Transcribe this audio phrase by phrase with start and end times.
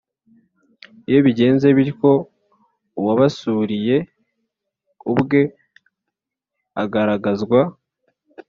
[1.07, 2.11] lyo bigenze bityo
[2.99, 3.97] uwabasuriye
[5.11, 5.41] ubwe
[6.83, 7.59] agaragazwa